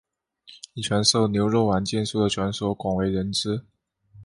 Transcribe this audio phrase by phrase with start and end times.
[0.73, 3.63] 以传授牛若丸剑术的传说广为人知。